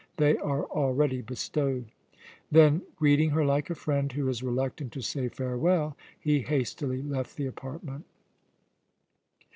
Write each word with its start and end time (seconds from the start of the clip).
They 0.17 0.35
are 0.37 0.63
already 0.65 1.21
bestowed." 1.21 1.91
Then 2.51 2.81
greeting 2.95 3.29
her 3.37 3.45
like 3.45 3.69
a 3.69 3.75
friend 3.75 4.11
who 4.11 4.27
is 4.29 4.41
reluctant 4.41 4.91
to 4.93 5.01
say 5.01 5.29
farewell, 5.29 5.95
he 6.19 6.39
hastily 6.39 7.03
left 7.03 7.37
the 7.37 7.45
apartment. 7.45 8.05